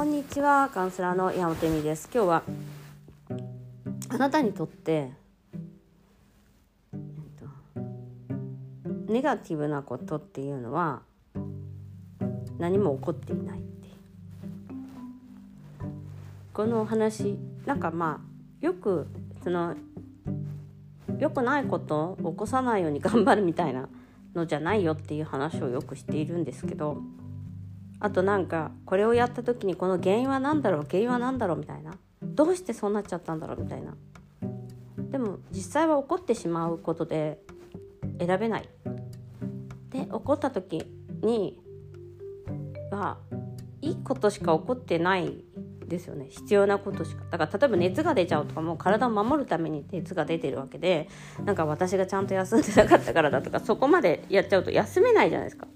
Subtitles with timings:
[0.00, 2.08] こんにちはカウンセラーの山本美です。
[2.10, 2.42] 今日は
[4.08, 5.10] あなたにとって、
[6.94, 6.98] えっ
[7.38, 7.82] と、
[9.12, 11.02] ネガティブなことっていうのは
[12.58, 13.94] 何も起こっていないっていう。
[16.54, 18.22] このお話なんかま
[18.62, 19.06] あよく
[19.44, 19.76] その
[21.18, 23.86] 良くないことを起こさないように頑張るみたいな
[24.34, 27.02] のじゃないよっていう話をよくしているんですけど
[28.00, 31.92] あとなんかこれをやった時にこの原因は何だろう原因は何だろうみたいな。
[32.22, 33.94] どうしてそうなっちゃったんだろうみたいな。
[35.10, 37.40] でも実際は起こってしまうことで
[38.18, 38.68] 選べない。
[39.90, 40.84] で起こった時
[41.22, 41.60] に
[42.90, 43.18] は
[43.82, 45.44] いいことしか起こってない
[45.86, 46.26] ですよね。
[46.30, 47.24] 必要なことしか。
[47.30, 51.08] だから例えば熱が出ちゃうとかも体を守るために熱が出てるわけで
[51.44, 55.66] なんか私がちゃんと休んでなかったからだとかそこまでやっちゃうと休めないじゃないですか。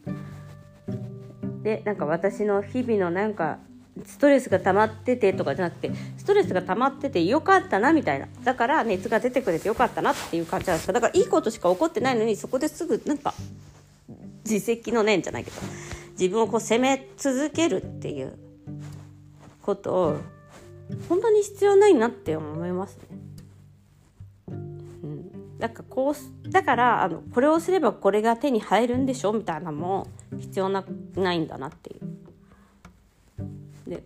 [1.64, 3.59] でなんか私の日々のなんか
[4.04, 13.34] ストレスが溜まっててとかじゃなくてストレスが溜まっててよかったなみたいなだから熱が出てくれてよかったなっていう感じなんですかだからいいことしか起こってないのにそこですぐなんか
[14.45, 15.56] 自責の念じゃないけど
[16.18, 18.37] 自分をこう責め続けるっていう
[19.62, 20.16] ことを
[21.09, 23.34] 本当に必要ないなって思いますね。
[25.59, 33.91] なんかこうだからあのこれをすればこれが手に入るんでしょみたいなのも必要なないんだなっていう。
[33.91, 34.02] で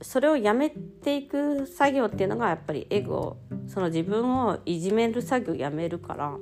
[0.00, 6.36] それをやめていく作業っていうのがやっぱりエゴその自分をいじめる作業やめるから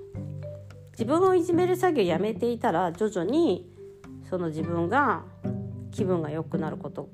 [0.93, 3.71] 自分をいじめる作業やめていたら徐々に
[4.29, 5.25] その自分が
[5.91, 7.09] 気分が良くなること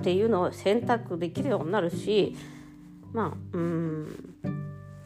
[0.00, 2.36] っていうのを選択できるようになるし
[3.16, 4.34] まあうん。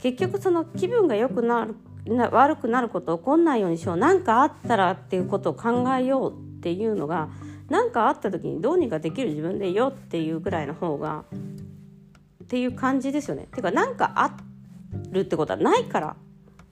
[0.00, 3.96] 結局その気分が良くなるな悪くなること起こんないようにしよう。
[3.96, 7.28] 何かあったらっていうことを考えようっていうのが
[7.68, 11.24] 何かあった時にどうにかできる自分でいよっていうぐらいの方が
[12.42, 13.46] っていう感じですよね。
[13.52, 14.36] ていうか何かあ
[15.12, 16.16] るってことはないから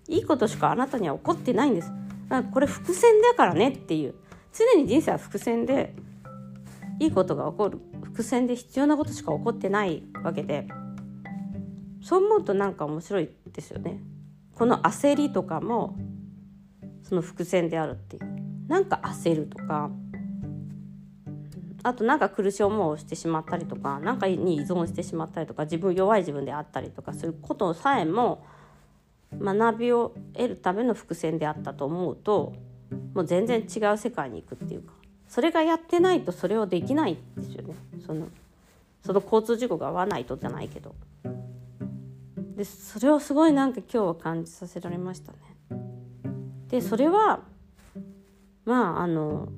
[0.09, 1.93] いいことしかあなたには起こってないんです。
[2.29, 4.17] だからこれ伏線だからねっていう。
[4.53, 5.95] 常に人生は伏線で
[6.99, 7.79] いいことが起こる。
[8.03, 10.67] 伏線で必要なことしか起こってないわけで。
[12.03, 14.01] そう思うとなんか面白いですよね。
[14.55, 15.97] この焦りとかも
[17.03, 18.23] その伏線であるっていう。
[18.69, 19.91] なんか焦るとか。
[21.85, 28.45] あとなんか苦しい思いをしてしまったりとか何かに依存してしまったりとか自分弱い自分であったりとかすることさえも
[29.33, 32.55] 学びを得るための伏線であったと思うと
[33.15, 34.93] もう全然違う世界に行くっていうか
[35.29, 37.75] それがやってないとそれをできないですよね。
[38.05, 38.27] その
[39.05, 40.95] その交通事故が合わないとじゃないけど。
[42.59, 45.39] でそれをすごいなんか今日は感じさせられましたね。
[46.67, 47.45] でそれは
[48.65, 49.49] まああの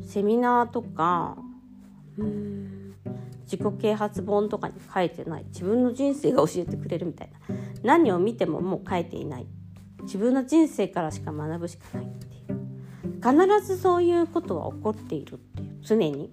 [0.00, 1.36] セミナーとか
[2.16, 2.94] うん
[3.42, 5.44] 自己啓発本とかに書いてない。
[5.48, 7.54] 自分の人生が教えてくれるみたいな。
[7.82, 9.46] 何を見てももう書いていない。
[10.04, 13.20] 自分の人生からしか学ぶしかないっていう。
[13.22, 15.78] 必ずそういうことは起こっているっていう。
[15.82, 16.32] 常に。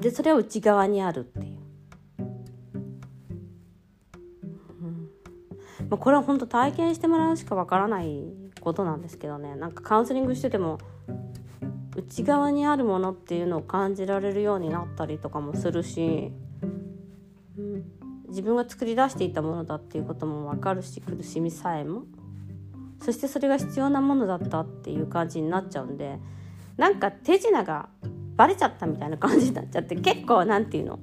[0.00, 1.49] でそれは内側にあるっていう、
[5.90, 8.22] まあ、これは本当体験してもらうしかわからない
[8.60, 9.56] ことなんですけどね。
[9.56, 10.78] なんかカウンセリングしてても
[11.96, 16.30] 内側にあるものっていうのを感じられるようになったりとかもするし、
[17.58, 17.84] うん、
[18.28, 22.04] 自分が作り出していたものだっていうことも分かるし苦しみさえも。
[23.02, 26.18] そしてそれが必要なものだったっていう感じになっちゃうんで
[26.76, 27.88] なんか手品が
[28.36, 30.98] バレちゃったみたいな感じになっちゃって結構なんていうの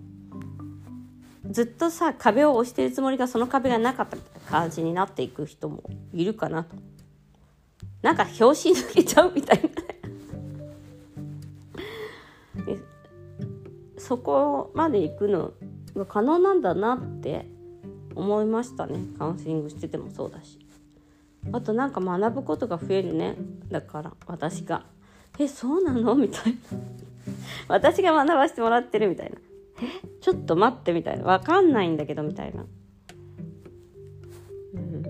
[1.52, 4.18] ずっとさ壁を押してるつもりがその壁がなかった
[4.50, 6.76] 感じになっていく人もいるかなと。
[8.02, 9.70] なんか拍子抜けちゃうみたいな
[13.98, 15.52] そこまで行くの
[15.96, 17.46] が可能なんだなって
[18.16, 20.60] 思いましたねカウンセリングしててもそうだし。
[21.54, 23.36] あとなんか学ぶことが増えるね。
[23.70, 24.86] だから私が
[25.40, 26.58] 「え そうなの?」みたいな。
[27.68, 29.38] 私が学ばせてもらってるみたいな
[29.82, 29.88] 「え？
[30.22, 31.24] ちょっと待って」みたいな。
[31.24, 32.66] 分かんないんだけどみたいな、
[34.74, 35.04] うん、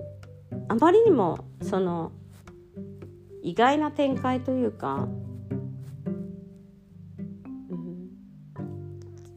[0.68, 2.12] あまりにもその
[3.42, 5.08] 意外な展開というか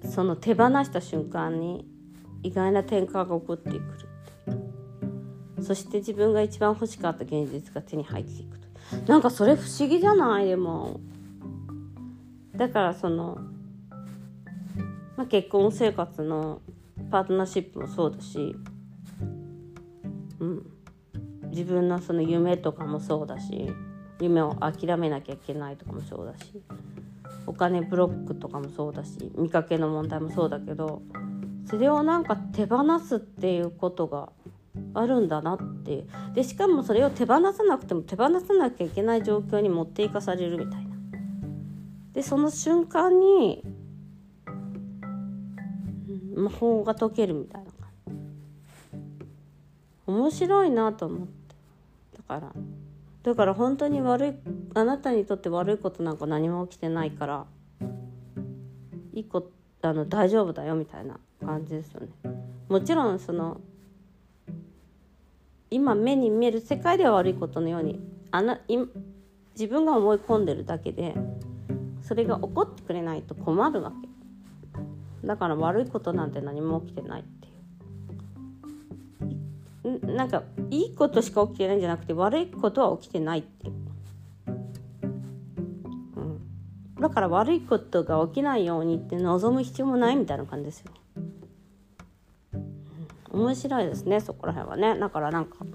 [0.03, 1.87] その手放した瞬間に
[2.43, 3.81] 意外な展開が起こってくる
[5.63, 10.47] そして自分が一番欲しかった現実が手に入っていくなんかそれ不思議じゃない？
[10.47, 10.99] でも。
[12.57, 13.39] だからその、
[15.17, 16.61] まあ、結婚生活の
[17.09, 18.55] パートナーシップもそうだし、
[20.39, 20.65] うん、
[21.49, 23.71] 自分のその夢とかもそうだし
[24.19, 26.61] 夢を諦めなきゃいけないとかもそうだし
[27.45, 31.01] お金ブロックとかもそうだし見かけの問題もそうだけど
[31.65, 34.29] それをなんか手放すっていうことが
[34.93, 40.91] あるんだなってでしかもそれを手放さなくても手放さなきゃいけない状況に持っていかされるみたいな。
[42.13, 43.63] でその瞬間に
[46.33, 48.13] 魔法が解けるみたいな感じ。
[50.07, 51.55] 面白いなと思って。
[52.17, 52.53] だから
[53.23, 54.33] だから本当に悪い
[54.73, 57.45] あなたにとって悪いことなんか何も起きてないから
[59.13, 59.49] いいこ
[59.81, 62.07] あの大丈夫だよみたいな感じですよね。
[62.69, 63.59] もちろんその
[65.69, 67.99] 今目に見える世界では悪いことのように
[68.31, 68.59] あな
[69.53, 71.15] 自分が思い込んでるだけで
[72.01, 74.10] それが起こってくれないと困るわけ。
[75.23, 77.47] だから悪いことなんて何も起きてないって
[79.87, 80.15] いう。
[80.15, 83.73] なんかいいことしか起きてないんじゃなくて悪いことは起きてないっていう、
[86.17, 86.39] うん、
[86.99, 90.91] だから悪いことが起きないようにって望む必要もないみたいな感じですよ。
[93.31, 94.99] 面白いですねそこら辺はね。
[94.99, 95.65] だからなんか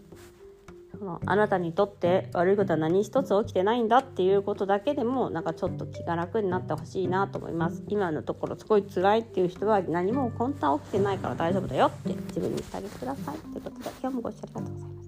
[1.07, 7.83] のあなたにとって悪いことは何一つ起きてないんだっていうことだけでもなんかちょっと気が楽になってほしいなと思います。
[7.89, 13.39] 今のところすごい辛いっていう人は何も本当は起きてないから大丈夫だよって自分に言ってあげてください。
[13.39, 15.06] ということで今日もご視聴ありがとうございました。